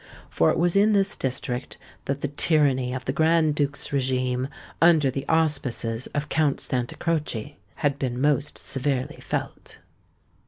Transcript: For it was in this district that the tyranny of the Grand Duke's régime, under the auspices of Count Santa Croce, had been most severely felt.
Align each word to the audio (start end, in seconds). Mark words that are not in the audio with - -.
For 0.31 0.49
it 0.49 0.57
was 0.57 0.75
in 0.75 0.93
this 0.93 1.15
district 1.15 1.77
that 2.05 2.21
the 2.21 2.27
tyranny 2.27 2.91
of 2.91 3.05
the 3.05 3.13
Grand 3.13 3.53
Duke's 3.53 3.89
régime, 3.89 4.49
under 4.81 5.11
the 5.11 5.27
auspices 5.29 6.07
of 6.15 6.27
Count 6.27 6.59
Santa 6.59 6.97
Croce, 6.97 7.55
had 7.75 7.99
been 7.99 8.19
most 8.19 8.57
severely 8.57 9.19
felt. 9.21 9.77